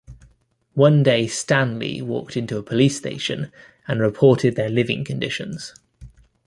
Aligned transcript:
One 0.73 1.03
day 1.03 1.27
Stanley 1.27 2.01
walked 2.01 2.35
into 2.35 2.57
a 2.57 2.63
police 2.63 2.97
station 2.97 3.51
and 3.87 3.99
reported 4.01 4.55
their 4.55 4.67
living 4.67 5.05
conditions. 5.05 5.75